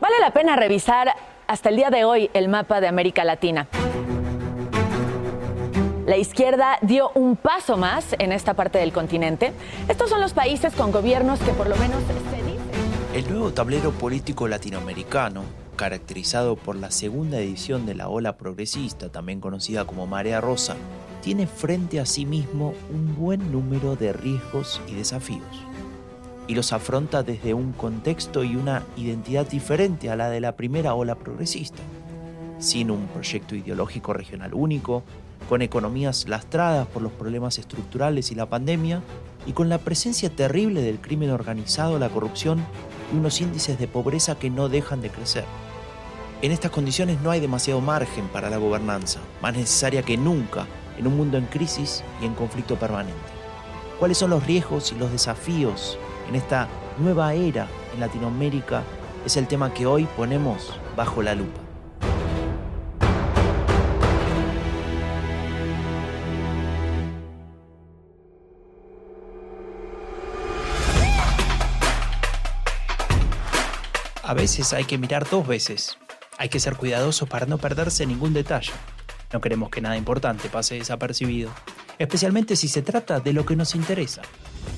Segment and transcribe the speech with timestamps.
[0.00, 1.08] Vale la pena revisar
[1.46, 3.68] hasta el día de hoy el mapa de América Latina.
[6.06, 9.52] La izquierda dio un paso más en esta parte del continente.
[9.88, 12.36] Estos son los países con gobiernos que por lo menos se dicen.
[13.16, 15.42] El nuevo tablero político latinoamericano,
[15.74, 20.76] caracterizado por la segunda edición de la ola progresista, también conocida como Marea Rosa,
[21.22, 25.66] tiene frente a sí mismo un buen número de riesgos y desafíos.
[26.48, 30.94] Y los afronta desde un contexto y una identidad diferente a la de la primera
[30.94, 31.82] ola progresista,
[32.58, 35.02] sin un proyecto ideológico regional único,
[35.48, 39.02] con economías lastradas por los problemas estructurales y la pandemia,
[39.46, 42.64] y con la presencia terrible del crimen organizado, la corrupción
[43.12, 45.44] y unos índices de pobreza que no dejan de crecer.
[46.42, 50.66] En estas condiciones no hay demasiado margen para la gobernanza, más necesaria que nunca
[50.98, 53.16] en un mundo en crisis y en conflicto permanente.
[53.98, 58.82] ¿Cuáles son los riesgos y los desafíos en esta nueva era en Latinoamérica?
[59.24, 61.60] Es el tema que hoy ponemos bajo la lupa.
[74.22, 75.96] A veces hay que mirar dos veces.
[76.36, 78.72] Hay que ser cuidadosos para no perderse ningún detalle.
[79.32, 81.50] No queremos que nada importante pase desapercibido,
[81.98, 84.22] especialmente si se trata de lo que nos interesa.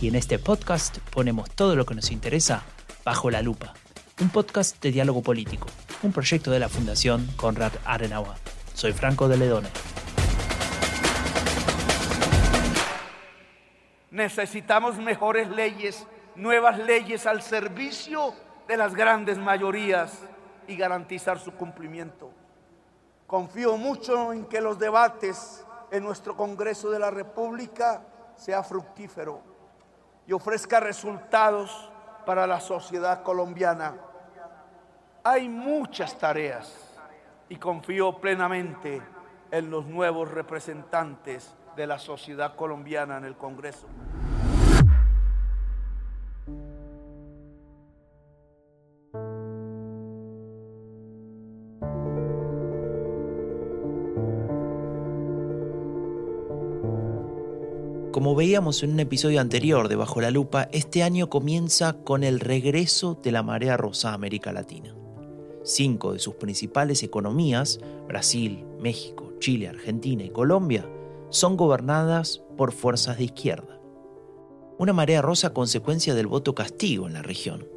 [0.01, 2.63] Y en este podcast ponemos todo lo que nos interesa
[3.05, 3.75] bajo la lupa.
[4.21, 5.69] Un podcast de diálogo político,
[6.03, 8.37] un proyecto de la Fundación Conrad Adenauer.
[8.75, 9.69] Soy Franco de Ledone.
[14.11, 18.35] Necesitamos mejores leyes, nuevas leyes al servicio
[18.67, 20.13] de las grandes mayorías
[20.67, 22.31] y garantizar su cumplimiento.
[23.27, 28.03] Confío mucho en que los debates en nuestro Congreso de la República
[28.37, 29.41] sea fructífero
[30.27, 31.91] y ofrezca resultados
[32.27, 33.95] para la sociedad colombiana.
[35.25, 36.99] Hay muchas tareas
[37.49, 39.03] y confío plenamente
[39.51, 43.87] en los nuevos representantes de la sociedad colombiana en el Congreso.
[58.19, 62.41] Como veíamos en un episodio anterior de Bajo la Lupa, este año comienza con el
[62.41, 64.93] regreso de la marea rosa a América Latina.
[65.63, 70.85] Cinco de sus principales economías, Brasil, México, Chile, Argentina y Colombia,
[71.31, 73.81] son gobernadas por fuerzas de izquierda.
[74.79, 77.69] Una marea rosa consecuencia del voto castigo en la región.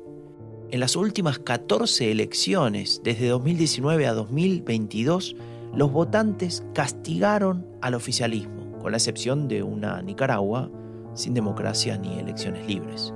[0.72, 5.36] En las últimas 14 elecciones, desde 2019 a 2022,
[5.76, 10.70] los votantes castigaron al oficialismo con la excepción de una Nicaragua
[11.14, 13.14] sin democracia ni elecciones libres.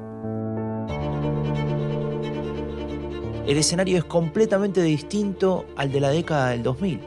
[3.47, 6.99] El escenario es completamente distinto al de la década del 2000.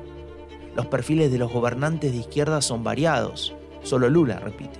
[0.77, 4.79] Los perfiles de los gobernantes de izquierda son variados, solo Lula repite.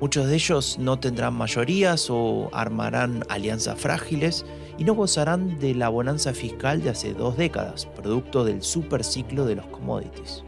[0.00, 4.46] Muchos de ellos no tendrán mayorías o armarán alianzas frágiles
[4.78, 9.56] y no gozarán de la bonanza fiscal de hace dos décadas, producto del superciclo de
[9.56, 10.44] los commodities.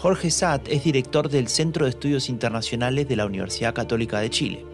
[0.00, 4.64] Jorge Satt es director del Centro de Estudios Internacionales de la Universidad Católica de Chile.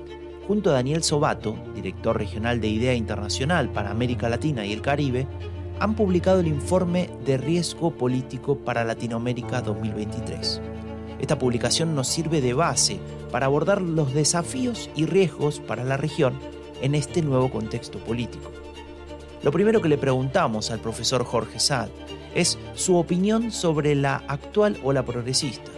[0.47, 5.27] Junto a Daniel Sobato, director regional de IDEA Internacional para América Latina y el Caribe,
[5.81, 10.61] han publicado el informe de Riesgo Político para Latinoamérica 2023.
[11.19, 12.99] Esta publicación nos sirve de base
[13.33, 16.39] para abordar los desafíos y riesgos para la región
[16.83, 18.53] en este nuevo contexto político.
[19.43, 21.89] Lo primero que le preguntamos al profesor Jorge Satt
[22.35, 25.71] es su opinión sobre la actual ola progresista.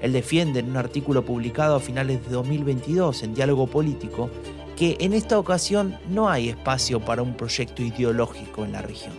[0.00, 4.30] Él defiende en un artículo publicado a finales de 2022 en Diálogo Político
[4.76, 9.14] que en esta ocasión no hay espacio para un proyecto ideológico en la región.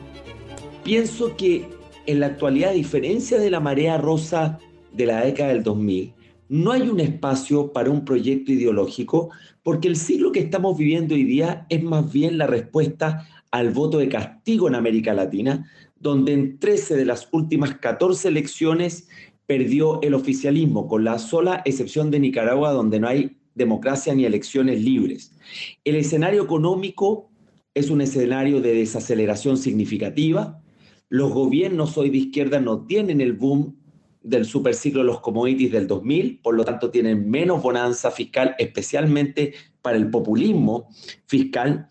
[0.84, 1.68] Pienso que
[2.06, 4.60] en la actualidad, a diferencia de la marea rosa
[4.92, 6.14] de la década del 2000,
[6.50, 9.32] no hay un espacio para un proyecto ideológico
[9.64, 13.98] porque el siglo que estamos viviendo hoy día es más bien la respuesta al voto
[13.98, 15.72] de castigo en América Latina,
[16.06, 19.08] donde en 13 de las últimas 14 elecciones
[19.48, 24.84] perdió el oficialismo, con la sola excepción de Nicaragua, donde no hay democracia ni elecciones
[24.84, 25.36] libres.
[25.84, 27.32] El escenario económico
[27.74, 30.62] es un escenario de desaceleración significativa.
[31.10, 33.76] Los gobiernos hoy de izquierda no tienen el boom
[34.22, 39.56] del superciclo de los commodities del 2000, por lo tanto tienen menos bonanza fiscal, especialmente
[39.82, 40.88] para el populismo
[41.26, 41.88] fiscal.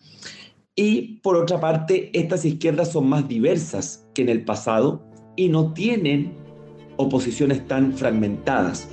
[0.77, 5.05] Y por otra parte, estas izquierdas son más diversas que en el pasado
[5.37, 6.35] y no tienen
[6.97, 8.89] oposiciones tan fragmentadas.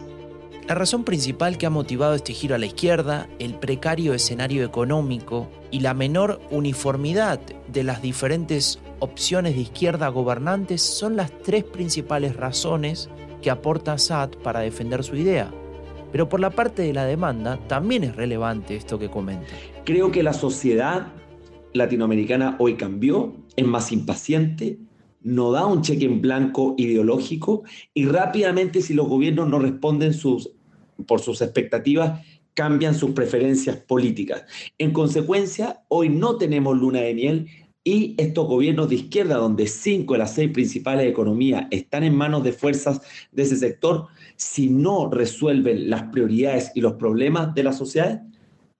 [0.68, 5.50] La razón principal que ha motivado este giro a la izquierda, el precario escenario económico
[5.70, 12.36] y la menor uniformidad de las diferentes opciones de izquierda gobernantes son las tres principales
[12.36, 13.10] razones
[13.42, 15.52] que aporta Assad para defender su idea.
[16.12, 19.54] Pero por la parte de la demanda también es relevante esto que comenta.
[19.84, 21.08] Creo que la sociedad
[21.74, 24.78] latinoamericana hoy cambió, es más impaciente,
[25.24, 27.64] no da un cheque en blanco ideológico
[27.94, 30.52] y rápidamente si los gobiernos no responden sus,
[31.08, 32.22] por sus expectativas,
[32.54, 34.44] cambian sus preferencias políticas.
[34.78, 37.48] En consecuencia, hoy no tenemos luna de miel
[37.84, 42.44] y estos gobiernos de izquierda, donde cinco de las seis principales economías están en manos
[42.44, 43.02] de fuerzas
[43.32, 48.22] de ese sector, si no resuelven las prioridades y los problemas de la sociedad,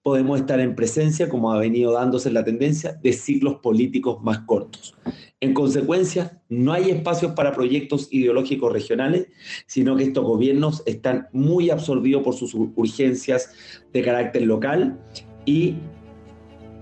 [0.02, 4.94] podemos estar en presencia, como ha venido dándose la tendencia, de ciclos políticos más cortos.
[5.42, 9.26] En consecuencia, no hay espacios para proyectos ideológicos regionales,
[9.66, 13.50] sino que estos gobiernos están muy absorbidos por sus urgencias
[13.92, 15.00] de carácter local
[15.44, 15.74] y,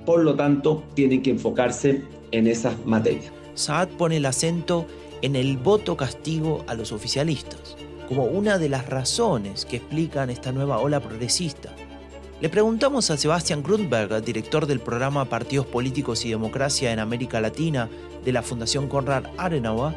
[0.05, 2.03] por lo tanto, tienen que enfocarse
[2.33, 3.33] en esas materias.
[3.55, 4.85] Saad pone el acento
[5.23, 7.79] en el voto castigo a los oficialistas,
[8.11, 11.75] como una de las razones que explican esta nueva ola progresista
[12.41, 17.91] le preguntamos a Sebastian Grundberg, director del programa Partidos Políticos y Democracia en América Latina
[18.25, 19.95] de la Fundación Konrad Adenauer,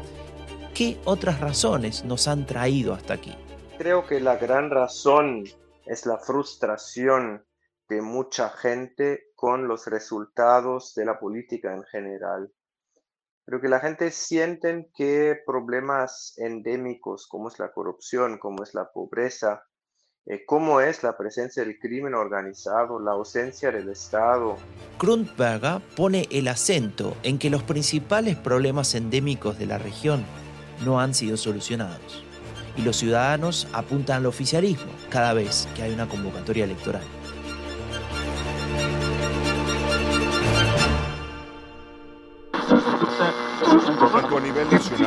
[0.74, 3.34] qué otras razones nos han traído hasta aquí.
[3.78, 5.44] Creo que la gran razón
[5.86, 7.46] es la frustración
[7.88, 12.52] de mucha gente con los resultados de la política en general.
[13.46, 18.90] Creo que la gente siente que problemas endémicos como es la corrupción, como es la
[18.92, 19.64] pobreza,
[20.46, 24.56] cómo es la presencia del crimen organizado, la ausencia del Estado.
[24.98, 30.24] Grundberger pone el acento en que los principales problemas endémicos de la región
[30.84, 32.24] no han sido solucionados
[32.76, 37.02] y los ciudadanos apuntan al oficialismo cada vez que hay una convocatoria electoral.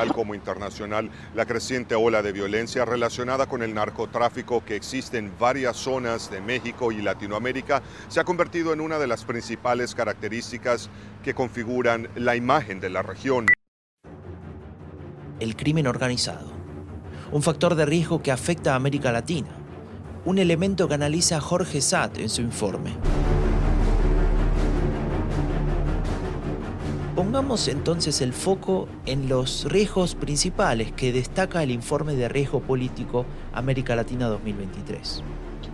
[0.05, 5.75] Como internacional, la creciente ola de violencia relacionada con el narcotráfico que existe en varias
[5.77, 10.89] zonas de México y Latinoamérica se ha convertido en una de las principales características
[11.23, 13.47] que configuran la imagen de la región.
[15.39, 16.51] El crimen organizado,
[17.31, 19.49] un factor de riesgo que afecta a América Latina,
[20.25, 22.95] un elemento que analiza Jorge Satt en su informe.
[27.17, 33.25] Pongamos entonces el foco en los riesgos principales que destaca el informe de riesgo político
[33.53, 35.23] América Latina 2023.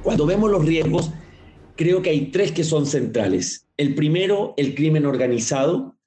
[0.03, 1.11] Cuando vemos los riesgos,
[1.75, 3.67] creo que hay tres que son centrales.
[3.75, 5.97] El primero, el crimen organizado,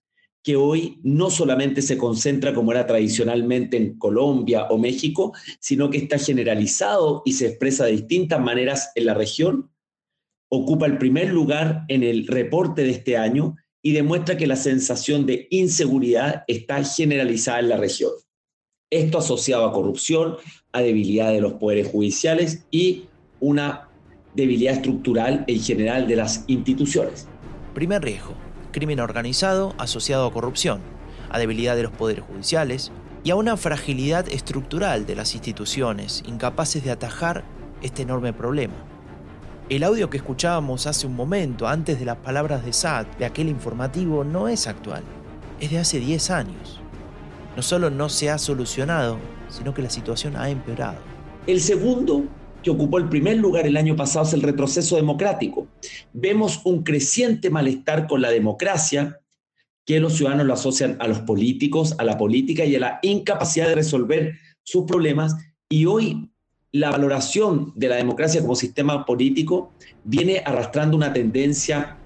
[0.42, 5.98] que hoy no solamente se concentra como era tradicionalmente en Colombia o México, sino que
[5.98, 9.70] está generalizado y se expresa de distintas maneras en la región.
[10.48, 15.26] Ocupa el primer lugar en el reporte de este año y demuestra que la sensación
[15.26, 18.12] de inseguridad está generalizada en la región.
[18.90, 20.36] Esto asociado a corrupción,
[20.72, 23.06] a debilidad de los poderes judiciales y
[23.40, 23.88] una
[24.34, 27.26] debilidad estructural en general de las instituciones.
[27.74, 28.34] Primer riesgo,
[28.72, 30.80] crimen organizado asociado a corrupción,
[31.30, 32.92] a debilidad de los poderes judiciales
[33.24, 37.44] y a una fragilidad estructural de las instituciones incapaces de atajar
[37.82, 38.74] este enorme problema.
[39.68, 43.48] El audio que escuchábamos hace un momento, antes de las palabras de Saad, de aquel
[43.48, 45.02] informativo, no es actual.
[45.58, 46.80] Es de hace 10 años.
[47.56, 49.18] No solo no se ha solucionado,
[49.48, 50.98] sino que la situación ha empeorado.
[51.48, 52.26] El segundo,
[52.62, 55.66] que ocupó el primer lugar el año pasado, es el retroceso democrático.
[56.12, 59.18] Vemos un creciente malestar con la democracia,
[59.84, 63.66] que los ciudadanos lo asocian a los políticos, a la política y a la incapacidad
[63.66, 65.34] de resolver sus problemas.
[65.68, 66.30] Y hoy
[66.72, 69.72] la valoración de la democracia como sistema político
[70.04, 71.96] viene arrastrando una tendencia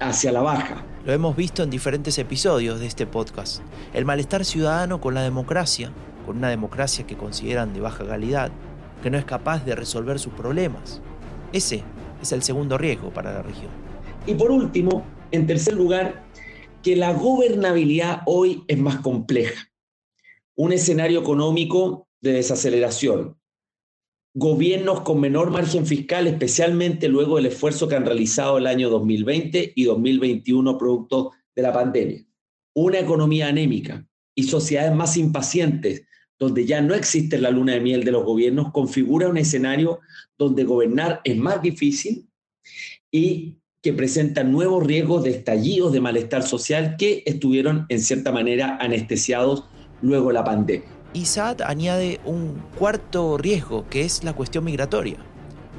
[0.00, 0.84] hacia la baja.
[1.04, 3.62] Lo hemos visto en diferentes episodios de este podcast.
[3.94, 5.92] El malestar ciudadano con la democracia,
[6.26, 8.50] con una democracia que consideran de baja calidad,
[9.02, 11.00] que no es capaz de resolver sus problemas.
[11.52, 11.84] Ese
[12.20, 13.70] es el segundo riesgo para la región.
[14.26, 16.24] Y por último, en tercer lugar,
[16.82, 19.70] que la gobernabilidad hoy es más compleja.
[20.56, 23.36] Un escenario económico de desaceleración,
[24.34, 29.72] gobiernos con menor margen fiscal, especialmente luego del esfuerzo que han realizado el año 2020
[29.74, 32.24] y 2021 producto de la pandemia.
[32.74, 36.04] Una economía anémica y sociedades más impacientes,
[36.38, 39.98] donde ya no existe la luna de miel de los gobiernos, configura un escenario
[40.38, 42.28] donde gobernar es más difícil
[43.10, 48.76] y que presenta nuevos riesgos de estallidos de malestar social que estuvieron en cierta manera
[48.80, 49.64] anestesiados
[50.00, 50.97] luego de la pandemia.
[51.14, 55.16] Y Saad añade un cuarto riesgo, que es la cuestión migratoria,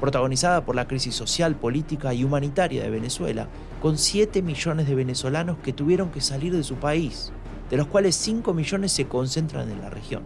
[0.00, 3.46] protagonizada por la crisis social, política y humanitaria de Venezuela,
[3.80, 7.32] con 7 millones de venezolanos que tuvieron que salir de su país,
[7.70, 10.24] de los cuales 5 millones se concentran en la región.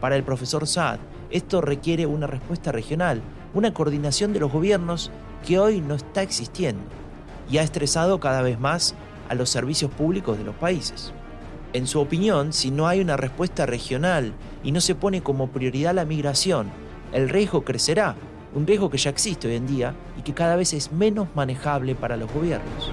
[0.00, 0.98] Para el profesor Saad,
[1.30, 3.22] esto requiere una respuesta regional,
[3.54, 5.12] una coordinación de los gobiernos
[5.46, 6.82] que hoy no está existiendo
[7.48, 8.96] y ha estresado cada vez más
[9.28, 11.12] a los servicios públicos de los países.
[11.76, 14.32] En su opinión, si no hay una respuesta regional
[14.64, 16.70] y no se pone como prioridad la migración,
[17.12, 18.16] el riesgo crecerá,
[18.54, 21.94] un riesgo que ya existe hoy en día y que cada vez es menos manejable
[21.94, 22.90] para los gobiernos.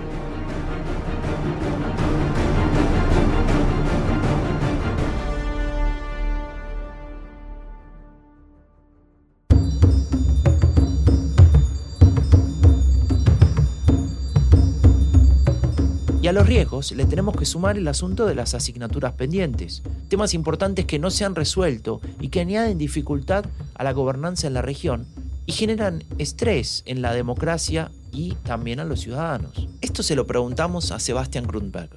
[16.33, 20.97] Los riesgos le tenemos que sumar el asunto de las asignaturas pendientes, temas importantes que
[20.97, 25.05] no se han resuelto y que añaden dificultad a la gobernanza en la región
[25.45, 29.67] y generan estrés en la democracia y también a los ciudadanos.
[29.81, 31.91] Esto se lo preguntamos a Sebastián Grundberg.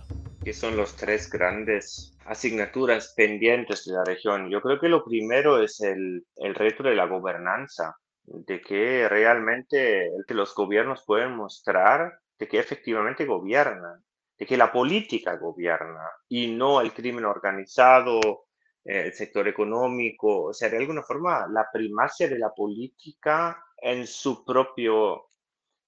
[0.45, 4.51] ¿Qué son los tres grandes asignaturas pendientes de la región?
[4.51, 10.11] Yo creo que lo primero es el, el reto de la gobernanza, de que realmente
[10.29, 14.05] los gobiernos pueden mostrar de que efectivamente gobiernan
[14.39, 18.47] de que la política gobierna y no el crimen organizado,
[18.85, 24.07] eh, el sector económico, o sea, de alguna forma la primacia de la política en
[24.07, 25.31] su propio,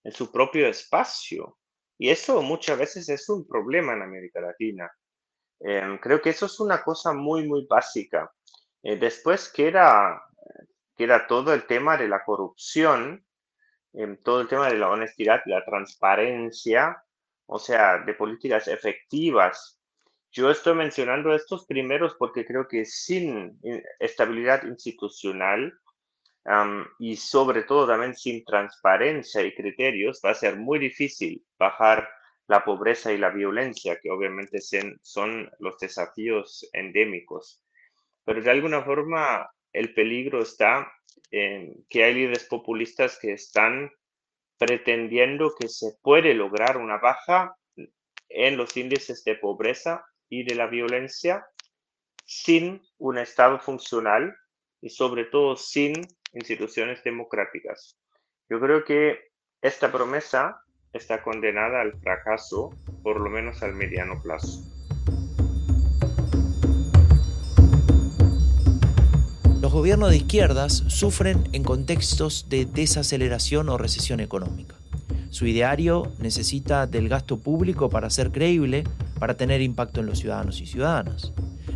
[0.02, 1.58] en su propio espacio.
[1.98, 4.90] Y eso muchas veces es un problema en América Latina.
[5.60, 8.32] Em, creo que eso es una cosa muy, muy básica.
[8.82, 10.22] Eh, después queda,
[10.96, 13.24] queda todo el tema de la corrupción,
[13.92, 17.02] em, todo el tema de la honestidad, la transparencia,
[17.48, 19.80] o sea, de políticas efectivas.
[20.30, 23.58] Yo estoy mencionando estos primeros porque creo que sin
[23.98, 25.72] estabilidad institucional
[26.98, 32.08] y sobre todo también sin transparencia y criterios va a ser muy difícil bajar
[32.46, 34.58] la pobreza y la violencia, que obviamente
[35.02, 37.62] son los desafíos endémicos.
[38.24, 40.90] Pero de alguna forma el peligro está
[41.30, 43.90] en que hay líderes populistas que están
[44.58, 47.56] pretendiendo que se puede lograr una baja
[48.28, 51.46] en los índices de pobreza y de la violencia
[52.24, 54.36] sin un Estado funcional
[54.80, 55.94] y sobre todo sin
[56.34, 57.98] instituciones democráticas.
[58.50, 59.30] Yo creo que
[59.62, 60.60] esta promesa
[60.92, 62.70] está condenada al fracaso,
[63.02, 64.77] por lo menos al mediano plazo.
[69.78, 74.74] Gobiernos de izquierdas sufren en contextos de desaceleración o recesión económica.
[75.30, 78.82] Su ideario necesita del gasto público para ser creíble,
[79.20, 81.32] para tener impacto en los ciudadanos y ciudadanas.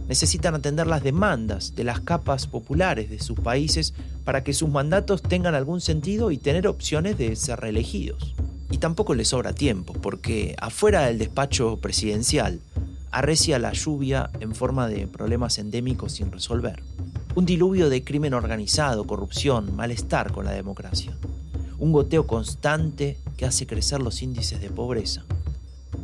[0.09, 3.95] Necesitan atender las demandas de las capas populares de sus países
[4.25, 8.35] para que sus mandatos tengan algún sentido y tener opciones de ser reelegidos.
[8.73, 12.59] Y tampoco les sobra tiempo, porque afuera del despacho presidencial
[13.13, 16.83] arrecia la lluvia en forma de problemas endémicos sin resolver.
[17.35, 21.17] Un diluvio de crimen organizado, corrupción, malestar con la democracia.
[21.79, 25.25] Un goteo constante que hace crecer los índices de pobreza.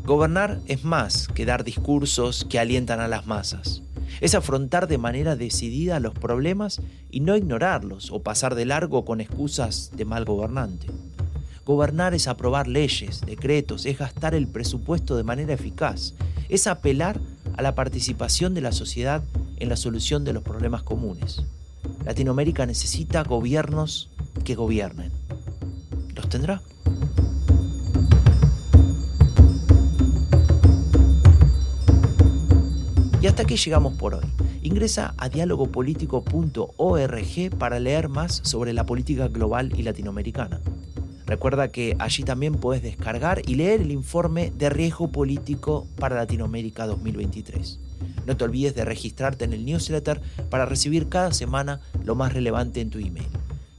[0.07, 3.83] Gobernar es más que dar discursos que alientan a las masas.
[4.23, 6.81] Es afrontar de manera decidida los problemas
[7.11, 10.87] y no ignorarlos o pasar de largo con excusas de mal gobernante.
[11.67, 16.15] Gobernar es aprobar leyes, decretos, es gastar el presupuesto de manera eficaz,
[16.49, 17.21] es apelar
[17.59, 19.23] a la participación de la sociedad
[19.61, 21.45] en la solución de los problemas comunes.
[22.05, 24.11] Latinoamérica necesita gobiernos
[24.45, 25.13] que gobiernen.
[26.15, 26.61] ¿Los tendrá?
[33.21, 34.25] Y hasta aquí llegamos por hoy.
[34.63, 40.61] Ingresa a dialogopolitico.org para leer más sobre la política global y latinoamericana.
[41.27, 46.87] Recuerda que allí también puedes descargar y leer el informe de riesgo político para Latinoamérica
[46.87, 47.81] 2023.
[48.27, 52.81] No te olvides de registrarte en el newsletter para recibir cada semana lo más relevante
[52.81, 53.29] en tu email.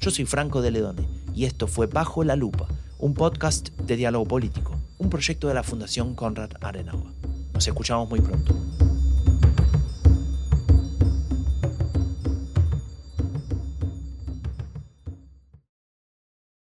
[0.01, 4.25] Yo soy Franco de Ledone y esto fue Bajo la Lupa, un podcast de diálogo
[4.25, 7.13] político, un proyecto de la Fundación Conrad Adenauer.
[7.53, 8.78] Nos escuchamos muy pronto.